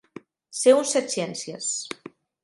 [0.59, 1.67] Ser un setciències.